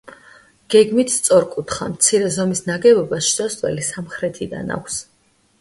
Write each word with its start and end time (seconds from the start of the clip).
გეგმით 0.75 1.11
სწორკუთხა, 1.15 1.89
მცირე 1.93 2.31
ზომის 2.37 2.63
ნაგებობას 2.71 3.29
შესასვლელი 3.29 3.87
სამხრეთიდან 3.93 4.79
აქვს. 4.79 4.99